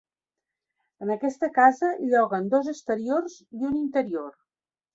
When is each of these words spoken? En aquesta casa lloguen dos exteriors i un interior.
En 1.05 1.11
aquesta 1.15 1.49
casa 1.59 1.91
lloguen 2.15 2.49
dos 2.55 2.73
exteriors 2.75 3.39
i 3.45 3.71
un 3.71 3.79
interior. 3.85 4.37